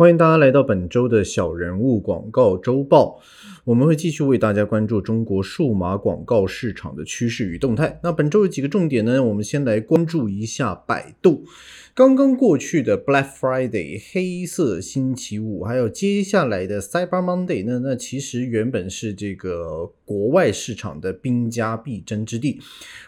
[0.00, 3.20] 欢迎大家来到本周的小人物广告周报。
[3.64, 8.00] 我们会继续为大家关注中国数码广告市场的趋势与动态。
[8.02, 9.22] 那本周有几个重点呢？
[9.22, 11.44] 我们先来关注一下百度。
[11.92, 17.80] 刚刚过去的 Black Friday 黑色星期五，还有接下来的 Cyber Monday 呢？
[17.84, 22.58] 那其实原本是这个国外市场的兵家必争之地。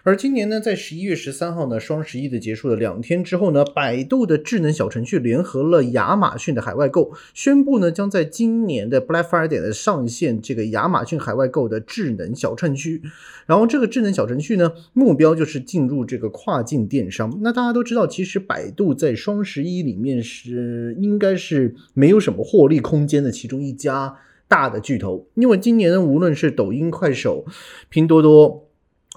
[0.02, 13.00] 而今年呢，在十一月十三号呢，双十一的结束了两天之后呢，百度的智能小程序联合了亚马逊的海外购，宣布呢，将在今年的 Black Friday 的上线这个亚马逊海外购的智能小程序。
[13.46, 17.38] 然后这个智能小程序呢，目标就是进入这个跨境电商。
[17.40, 18.82] 那大家都知道，其实百度。
[18.82, 24.16] 度在双十一里面是应该是没有什么获利空间的其中一家
[24.52, 27.46] 大的巨头，因为今年呢，无论是抖音、快手、
[27.88, 28.68] 拼多多。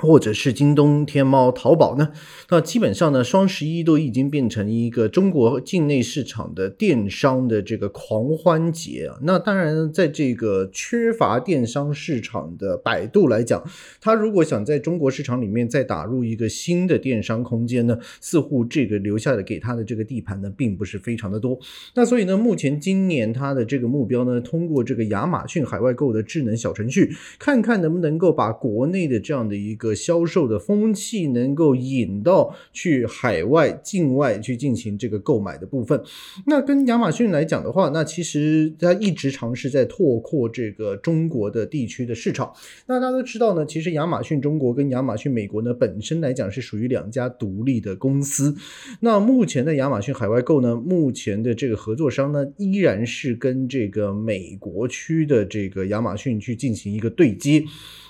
[0.01, 2.11] 或者是京东、天猫、淘宝呢？
[2.49, 9.17] 那基本上呢，双十一都已经变成一个中国境内市场的电商的这个狂欢节啊。
[9.21, 13.63] 那当然，在这个缺乏电商市场的百度来讲，
[14.01, 21.57] 它如果想在中国市场里面再打入一个新的电商空间呢，似乎这个留下的给它的这个地盘呢，并不是非常的多。
[21.93, 29.84] 那所以呢，目前今年它的这个目标呢，通过这个亚马逊海外购的智能小程序，看看能不能够把国内的这样的一个。
[29.85, 36.01] 个销售的风气能够引到去海外、境外去进行这个购买的部分。
[36.47, 42.51] 那跟亚马逊来讲的话，那其实它一直尝试在拓扩这个中国的地区的市场。
[42.87, 48.55] 那大家都知道呢，其实亚马逊中国跟亚马逊美国呢本身来讲是属于两家独立的公司。
[49.01, 57.63] 那目前的亚马逊海外购呢，目前的这个合作商呢依然是跟这个美国区的这个亚马逊去进行一个对接。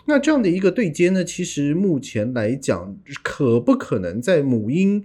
[0.08, 5.04] 那这样的一个对接呢，其实目前来讲，可不可能在母婴、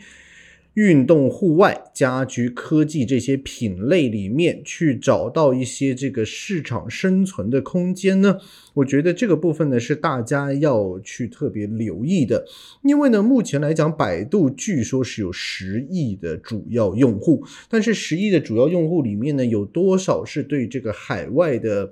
[0.75, 8.39] 运动、户外、家居、科技这些品类里面去找到一些这个市场生存的空间呢？
[8.75, 12.47] 我觉得这个部分呢是大家要去特别留意的，
[12.85, 21.91] 因为呢，目前来讲，百度据说是有十亿的主要用户，但是十亿的主要用户里面呢，有多少是对这个海外的？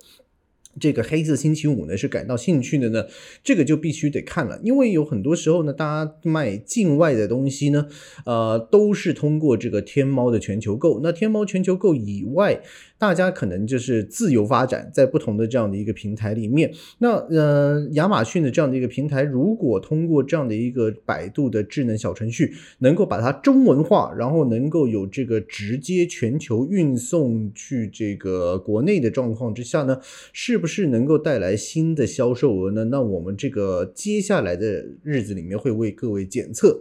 [0.78, 3.04] 这个黑色星期五呢是感到兴趣的呢，
[3.42, 7.86] 这个就必须得看了，因为有很多时候呢，大家卖境外的东西呢，
[8.24, 11.00] 呃，都是通过这个天猫的全球购。
[11.02, 12.62] 那天猫全球购以外，
[12.98, 16.72] 大家可能就是自由发展在不同的这样的一个平台里面。
[16.98, 30.00] 那呃，亚马逊的这样的一个平台，如果通过这样的一个百度的智能小程序，能够把它中文化，然后能够有这个直接全球运送去这个国内的状况之下呢，
[30.32, 30.88] 是不是？
[30.88, 32.84] 能够带来新的销售额呢？
[32.84, 36.80] 那我们这个接下来的日子里面会为各位检测。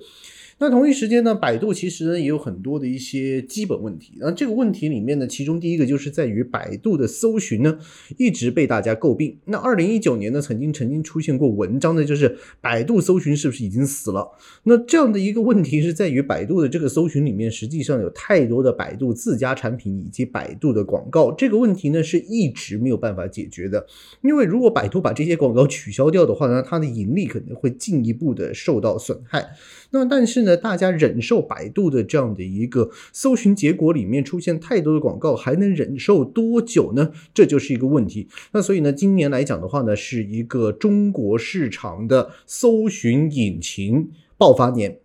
[0.59, 4.13] 那同一时间呢，百度其实也有很多的一些基本问题。
[4.19, 7.77] 那这个问题里面呢，其中第一个就是是在于百度的搜寻呢
[8.17, 9.37] 一直被大家诟病。
[9.45, 14.31] 那二零一九年呢，曾经曾经出现过文章呢，就是百度搜寻是不是已经死了？
[14.63, 21.31] 那这样的一个问题是在于百度的这个搜寻里面，实际上有太多的百度自家产品以及百度的广告。
[21.33, 23.85] 这个问题呢是一直没有办法解决的。
[24.21, 29.45] 因为如果百度把这些广告取消掉的话呢，它的盈利可能会进一步的受到损害。
[29.91, 37.11] 那但是呢，大家忍受百度的这样的一个搜寻结果里面出现太多的广告，还能忍受多久呢？
[37.33, 38.27] 这就是一个问题。
[38.51, 44.99] 那所以呢，今年来讲的话呢，是一个中国市场的搜寻引擎爆发年。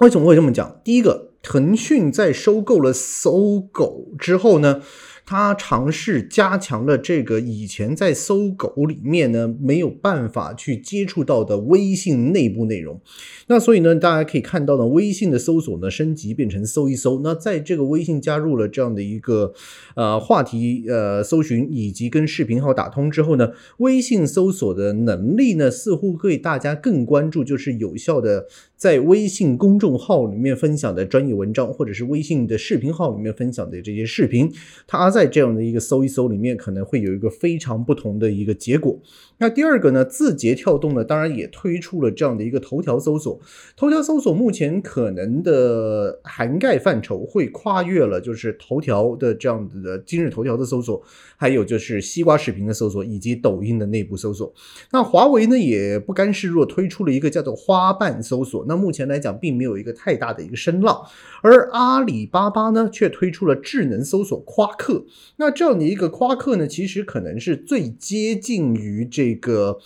[0.00, 0.80] 为什么会这么讲？
[0.82, 4.82] 第一个，腾讯在收购了搜狗之后呢？
[5.24, 13.00] 他尝试加强了这个以前在搜狗里面呢没有办法去接触到的微信内部内容，
[13.46, 17.20] 那所以呢，大家可以看到呢，微信的搜索呢升级变成搜一搜。
[17.22, 19.54] 那在这个微信加入了这样的一个
[19.94, 34.52] 呃话题呃搜寻以及跟视频号打通之后呢，微信搜索的能力呢似乎会大家更关注，就是有效的在微信公众号里面分享的专业文章，或者是微信的视频号里面分享的这些视频，
[34.88, 35.11] 它。
[35.12, 38.98] 在这样的一个搜一搜里面，可能会有一个非常不同的一个结果。
[39.38, 43.38] 那第二个呢，字节跳动呢，当然也推出了这样的一个头条搜索。
[43.76, 51.02] 头条搜索目前可能的涵盖范畴会跨越了，就是头条的这样子的今日头条的搜索，
[51.36, 54.52] 还有就是西瓜视频的搜索，以及抖音的内部搜索。
[54.92, 58.64] 那华为呢也不甘示弱，推出了一个叫做花瓣搜索。
[58.68, 61.02] 那目前来讲，并没有一个太大的一个声浪。
[61.42, 65.01] 而阿里巴巴呢，却推出了智能搜索夸克。
[65.36, 69.78] 那这样的一个夸克呢，其实可能是最接近于这个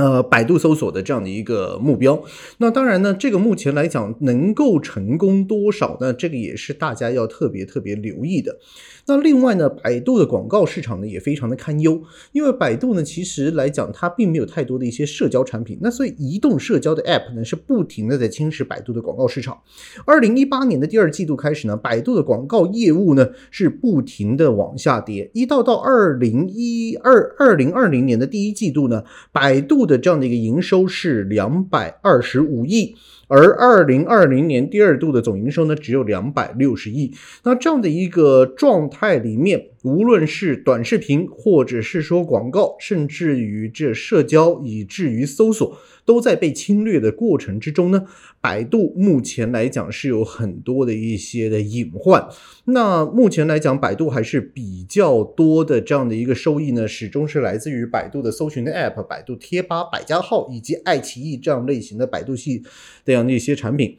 [0.00, 2.22] 呃，百度搜索的这样的一个目标，
[2.56, 6.10] 那当然呢，这个目前来讲能够成功多少呢？
[6.10, 8.58] 这个也是大家要特别特别留意的。
[9.06, 12.00] 那另外呢，百度的广告市场呢也非常的堪忧，
[12.32, 19.58] 因为百度呢其实来讲它并没有太多的一些社交产品，那所以移动社交的 App 呢是不停的在侵蚀百度的广告市场。
[20.06, 32.96] 二零一八年的第二季度开始呢，百度的广告业务呢是不停的往下跌，一到到二零一二二零二零年的第一季度呢，百度的这样的一个营收是两百二十五亿。
[33.30, 37.14] 而二零二零年第二度的总营收呢，只有两百六十亿。
[37.44, 45.78] 那这样的一个状态里面，无论是短视频，或者是说广告，甚至于这社交，以至于搜索。
[46.06, 48.04] 都在被侵略的过程之中呢。
[48.40, 52.26] 百度目前来讲是有很多的一些的隐患。
[52.64, 62.64] 那目前来讲，百度还是比较多的这样的一个收益呢，始终是来自于百度的搜寻的 App、百度贴吧、百家号以及爱奇艺这样类型的百度系
[63.04, 63.96] 这样样的一些产品。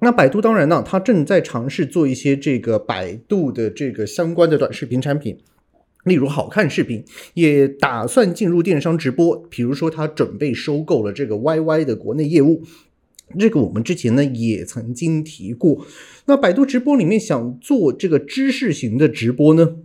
[0.00, 5.38] 那百度当然呢，它正在尝试做一些这个百度的这个相关的短视频产品。
[6.04, 12.62] 例如好看视频也打算进入电商直播，比如说他准备收购了这个 YY 的国内业务，
[13.38, 15.84] 这个我们之前呢也曾经提过。
[16.26, 19.76] 那百度直播里面想做这个知识型的直播呢，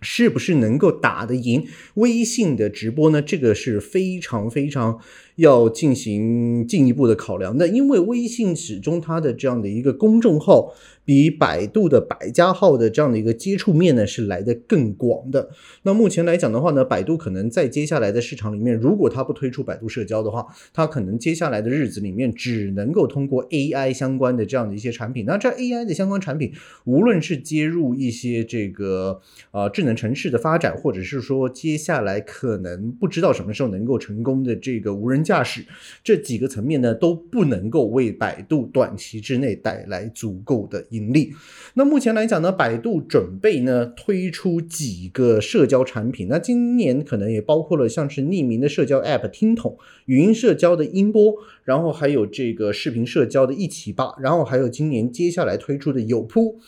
[0.00, 3.20] 是不是能够打得赢微信的直播呢？
[3.20, 4.98] 这个是非常非常
[5.38, 10.74] 要进行进一步的考量那，因为微信始终它的这样的一个公众号。
[11.08, 15.48] 比百度的百家号的这样的一个接触面呢，是来的更广的。
[15.84, 25.24] 那目前来讲的话呢，百度可能在接下来的市场里面，如果它不推出百度社交的话，它可能接下来的日子里面只能够通过 AI 相关的这样的一些产品。
[25.24, 26.52] 那这 AI 的相关产品，
[26.84, 35.62] 无论是接入一些这个呃智能城市的发展，或者是说接下来可能不知道什么时候能够成功的这个无人驾驶，
[36.02, 40.78] 这几个层面呢，都不能够为百度短期之内带来足够的。
[40.90, 41.34] 盈利。
[41.74, 46.28] 那目前来讲呢，百度准备呢推出几个社交产品。
[46.28, 49.76] 那今年可能也包括了像是匿名的社交 App 听筒、
[50.06, 51.34] 语音社交的音波，
[51.64, 56.58] 然后还有这个视频社交的一起吧，然后还有今年接下来推出的有扑。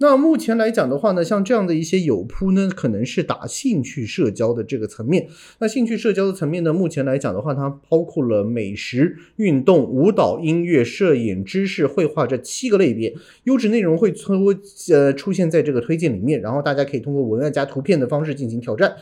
[0.00, 5.28] 那目前来讲的话呢，像这样的一些有铺呢，可能是打兴趣社交的这个层面。
[5.58, 13.12] 那兴趣社交的层面呢，目前来讲的话，它包括了美食、运动、舞蹈、音乐、摄影、知识、绘画这七个类别，
[13.44, 14.54] 优质内容会出
[14.92, 18.94] 呃出现在这个推荐里面，然后大家可以通过文案加图片的方式进行挑战。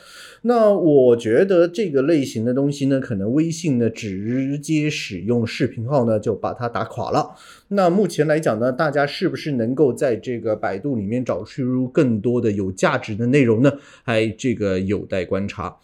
[0.42, 7.34] 那我觉得这个类型的东西呢，可能微信呢直接使用视频号呢就把它打垮了。
[7.68, 13.72] 那目前来讲呢，大家是不是能够在这个百度度里面找出更多的有价值的内容呢？
[14.04, 15.76] 还这个有待观察。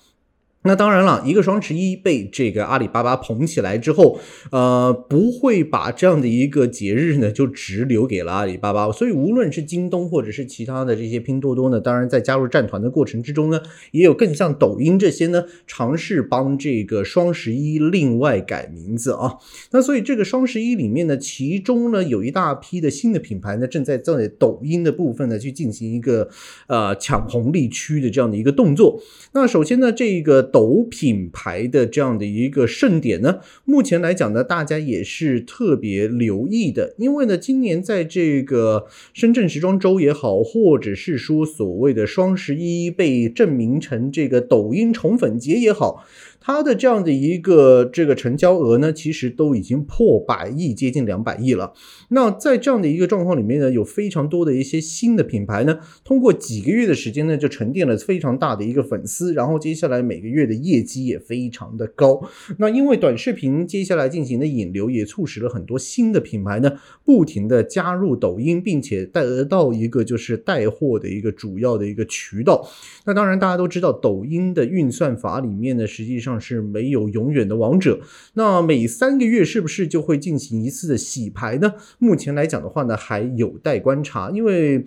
[0.64, 4.20] 那当然了，一个双十一被这个阿里巴巴捧起来之后，
[4.52, 8.92] 呃，不会把这样的一个节日呢就只留给了阿里巴巴。
[8.92, 13.60] 所以无论是京东或者是其他的这些拼多多呢，当然在加入战团的过程之中呢，
[13.90, 19.38] 也有更像抖音这些呢尝试帮这个双十一另外改名字啊。
[19.72, 26.28] 那所以这个双十一里面呢，其中呢有一大批的新的品牌呢正在在抖音的部分呢去进行一个
[26.68, 29.02] 呃抢红利区的这样的一个动作。
[29.32, 30.50] 那首先呢，这个。
[30.52, 46.04] 抖品牌的这样的一个盛典呢，目前来讲呢，大家也是特别留意的，因为呢，今年在这个深圳时装周也好，或者是说所谓的双十一被证明成这个抖音宠粉节也好。
[46.44, 51.72] 它的这样的一个这个成交额呢，其实都已经破百亿，接近两百亿了。
[52.08, 62.20] 那在这样的一个状况里面呢，有非常多的一些新的品牌呢，通过几个月的时间呢，就沉淀了非常大的一个粉丝，然后接下来每个月的业绩也非常的高。
[62.58, 66.72] 那因为短视频接下来进行的引流，也促使了很多新的品牌呢，
[67.04, 72.68] 不停的加入抖音，并且带得到一个就是带货的一个主要的一个渠道。
[73.06, 78.00] 那当然大家都知道，抖音的运算法里面呢，实际上是没有永远的王者，
[78.34, 81.74] 那每三个月是不是就会进行一次的洗牌呢？
[81.98, 84.86] 目前来讲的话呢，还有待观察，因为。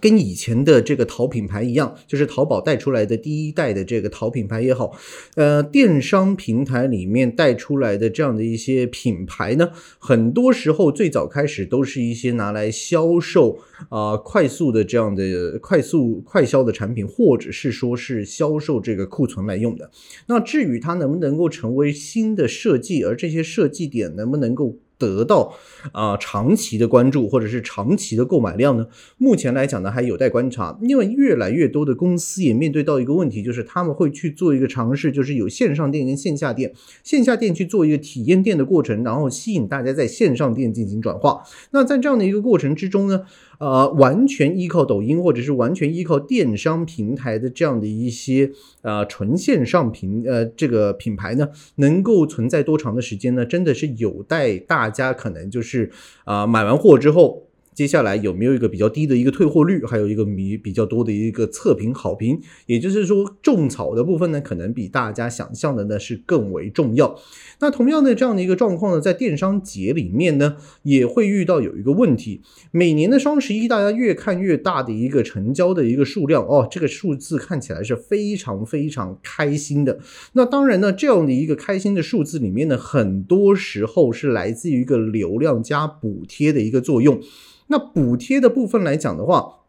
[0.00, 4.90] 跟以前的这个淘品牌一样，就是淘宝带出来的第一代的这个淘品牌也好，
[5.36, 19.88] 呃，电商平台里面带出来的这样的一些品牌呢，很多时候最早开始都是一些拿来销售啊快速的这样的快速快销的产品，或者是说是销售这个库存来用的。
[20.26, 25.54] 那至于它能不能够成为新的设计，而这些设计点能不能够得到
[25.92, 28.86] 啊长期的关注或者是长期的购买量呢？
[29.18, 30.78] 目前来讲呢，还有待观察。
[30.82, 36.72] 因为越来越多的公司也面对到一个问题，就是他们会去做一个尝试，就是有线上店跟线下店，
[37.02, 41.42] 线下店去做一个体验店的过程，然后吸引大家在线上店进行转化。
[41.72, 43.22] 那在这样的一个过程之中呢，
[43.58, 53.44] 呃，完全依靠抖音或者是完全依靠电商平台的这样的一些呃纯线上平呃这个品牌呢，能够存在多长的时间呢？
[53.44, 54.88] 真的是有待大。
[54.94, 55.90] 家可能就是
[56.24, 57.42] 啊，买完货之后。
[57.74, 62.40] 接下来有没有一个比较低的一个退货率，还有一个比比较多的一个测评好评？
[62.66, 67.18] 也就是说，种草的部分呢，可能比大家想象的呢是更为重要。
[67.58, 72.40] 那同样的这样的一个状况呢，在电商节里面呢，也会遇到有一个问题：
[72.70, 79.98] 每年的双十一，大家越看越大的一个成交的一个数量哦，这个数字看起来是非常非常开心的。
[80.34, 87.20] 那当然呢，这样的一个开心的数字里面呢，很多时候是来自于一个流量加补贴的一个作用。
[87.68, 89.63] 那补贴的部分来讲的话。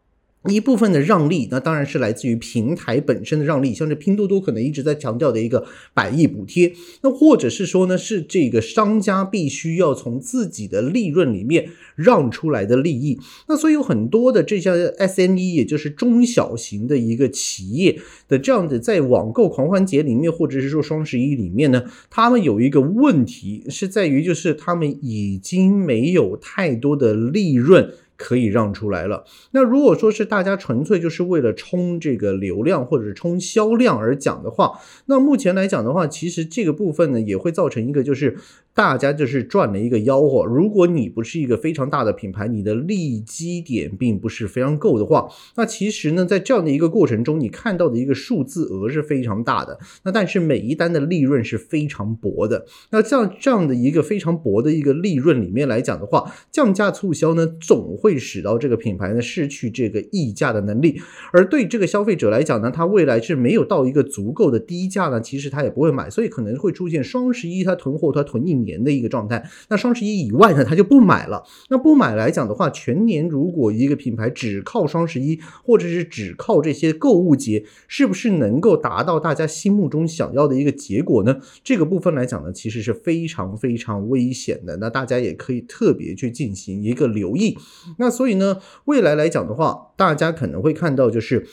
[0.48, 6.72] 一部分的让利，那当然是来自于平台本身的让利，像是拼多多可能一直在强调的一个百亿补贴，
[7.02, 13.18] 那或者是说呢，是这个商家必须要从自己的利润里面让出来的利益。
[13.48, 27.92] 那所以有很多的这些 SME，也就是中小型的一个企业的这样的在网购狂欢节里面，或者是说双十一里面呢，他们有一个问题是在于，就是他们已经没有太多的利润。
[28.16, 29.24] 可以让出来了。
[29.52, 38.36] 那如果说是大家纯粹就是为了冲这个流量或者是冲销量而讲的话，那目前来讲的话，其实这个部分呢也会造成一个就是
[38.72, 40.44] 大家就是赚了一个吆喝。
[40.44, 49.78] 如果你不是一个非常大的品牌，你的利基点并不是非常够的话，那其实呢在这样的一个过程中，你看到的一个数字额是非常大的。
[50.04, 52.64] 那但是每一单的利润是非常薄的。
[52.90, 58.05] 那像这样的一个非常薄的一个利润里面来讲的话，降价促销呢总会。
[58.06, 61.00] 会使到这个品牌呢失去这个溢价的能力，
[61.32, 69.44] 而对这个消费者来讲呢，他未来是没有到一个足够的低价呢，其实他也不会买，所以可能会出现双十一他囤货他囤一年的一个状态。
[69.68, 71.42] 那双十一以外呢，他就不买了。
[71.68, 81.40] 那不买来讲的话，全年如果一个品牌只靠双十一，或者是只靠这些购物节，是不是能够达到大家心目中想要的一个结果呢？
[81.64, 84.76] 这个部分来讲呢，其实是非常非常危险的。
[84.76, 87.56] 那大家也可以特别去进行一个留意。
[87.96, 91.46] 那所以呢，未来来讲的话，大家可能会看到就是。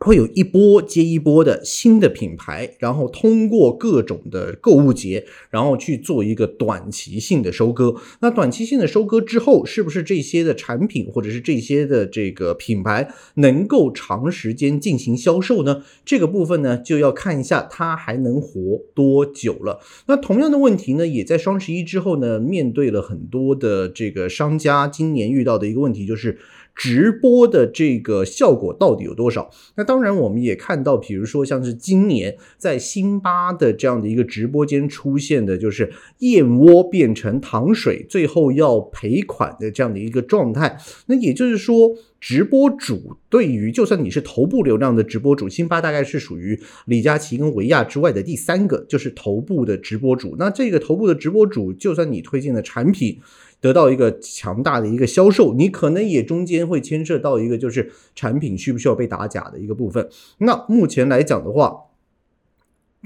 [0.00, 7.94] 会有一波接一波的新的品牌，然后通过各种的购物节，然后去做一个短期性的收割。
[8.20, 15.82] 那短期性的收割之后，是不是这些的产品或者是这些的这个品牌能够长时间进行销售呢？
[16.04, 18.58] 这个部分呢，就要看一下它还能活
[18.94, 19.80] 多久了。
[20.06, 26.38] 那同样的问题呢，也在双十一之后呢，面对了很多的这个商家今年遇到的一个问题就是。
[26.78, 29.50] 直播的这个效果到底有多少？
[29.74, 40.78] 那当然，我们也看到，比如说像是今年在辛巴的这样的一个直播间出现的，就是燕窝变成糖水，最后要赔款的这样的一个状态。
[41.06, 46.56] 那也就是说，直播主对于就算你是头部流量的直播主，辛巴大概是属于
[46.86, 50.36] 李佳琦跟维亚之外的第三个，就是头部的直播主。
[50.38, 53.18] 那这个头部的直播主，就算你推荐的产品。
[53.60, 60.08] 得到一个强大的一个销售，你可能也中间会牵涉到一个就是产品需不需要被打假的一个部分。
[60.38, 61.87] 那目前来讲的话。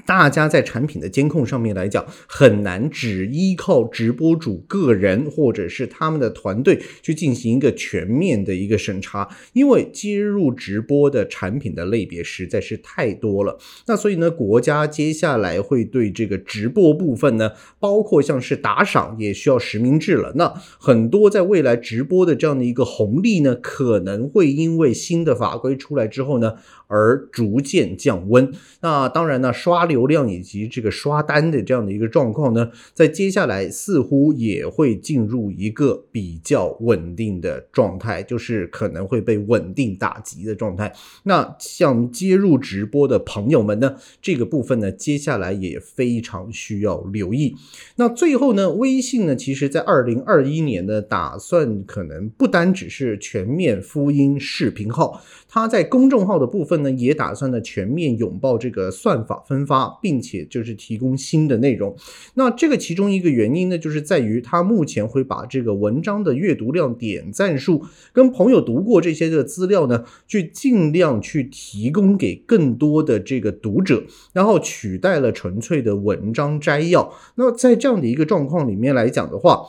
[0.06, 13.58] 大家在产品的监控上面来讲，很难只依靠直播主个人或者是他们的团队去进行一个全面的一个审查，因为接入直播的产品的类别实在是太多了。
[13.86, 20.32] 那所以呢，国家接下来会对这个直播部分呢，包括像是打赏也需要实名制了。
[20.36, 26.54] 那很多在未来直播的这样的一个红利呢，可能会因为新的法规出来之后呢。
[26.94, 28.52] 而逐渐降温。
[28.82, 40.92] 那当然呢，刷流量以及这个刷单的这样的一个状况呢，在接下来似乎也会进入一个比较稳定的状态，就是可能会被稳定打击的状态。
[41.22, 47.54] 那像接入直播的朋友们呢，这个部分呢，接下来也非常需要留意。
[47.96, 56.72] 那最后呢，微信呢，其实在二零二一年呢，打算可能不单只是全面福音视频号，它在公众号的部分。
[56.82, 61.96] 呢，也打算呢全面拥抱这个算法分发，发并且就是提供新的内容。
[62.34, 77.14] 那这个其中一个原因呢，就是在于他目前会把这个文章的阅读量、点赞数跟朋友读过这些的资料呢，去尽量去提供给更多的这个读者，然后取代了纯粹的文章摘要。
[77.36, 79.62] 那在这样的一个状况里面来讲的话，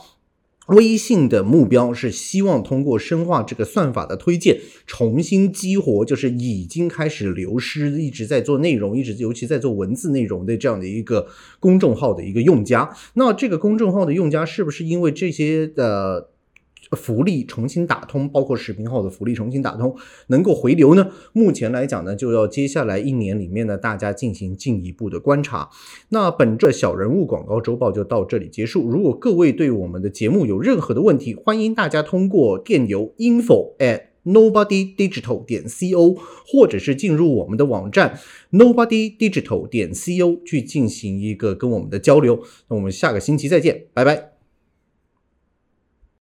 [0.66, 11.26] 微信的目标是希望通过深化这个算法的推荐，重新激活就是已经开始流失、一直在做内容、一直尤其在做文字内容的这样的一个
[11.60, 12.96] 公众号的一个用家。
[13.14, 16.30] 那这个公众号的用家是不是因为这些的？
[16.92, 19.94] 福利重新打通，包括视频号的福利重新打通，
[20.28, 21.10] 能够回流呢？
[21.32, 25.70] 目前来讲呢，就要接下来一年里面呢，大家进行进一步的观察。
[26.10, 28.88] 那本这小人物广告周报就到这里结束。
[28.88, 38.18] 如果各位对我们的节目有任何的问题，欢迎大家通过电邮 info at nobody digital 点 co，或者是进入我们的网站
[38.52, 42.42] nobody digital 点 co 去进行一个跟我们的交流。
[42.68, 44.33] 那我们下个星期再见，拜拜。